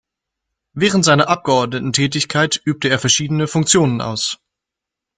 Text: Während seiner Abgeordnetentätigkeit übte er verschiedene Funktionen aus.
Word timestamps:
Während 0.73 1.05
seiner 1.05 1.29
Abgeordnetentätigkeit 1.29 2.59
übte 2.65 2.87
er 2.89 2.97
verschiedene 2.97 3.45
Funktionen 3.47 4.01
aus. 4.01 4.39